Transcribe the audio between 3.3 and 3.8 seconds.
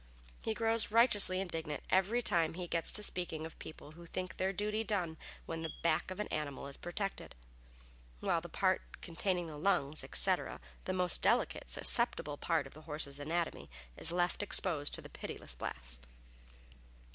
of